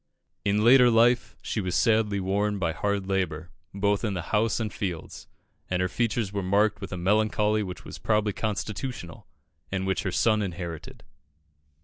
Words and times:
In 0.43 0.63
later 0.63 0.89
life 0.89 1.35
she 1.43 1.61
was 1.61 1.75
sadly 1.75 2.19
worn 2.19 2.57
by 2.57 2.71
hard 2.73 3.05
labour, 3.05 3.51
both 3.71 4.03
in 4.03 4.15
the 4.15 4.23
house 4.33 4.59
and 4.59 4.73
fields, 4.73 5.27
and 5.69 5.79
her 5.79 5.87
features 5.87 6.33
were 6.33 6.41
marked 6.41 6.81
with 6.81 6.91
a 6.91 6.97
melancholy 6.97 7.61
which 7.61 7.85
was 7.85 7.99
probably 7.99 8.33
constitutional, 8.33 9.27
and 9.71 9.85
which 9.85 10.01
her 10.01 10.11
son 10.11 10.41
inherited. 10.41 11.03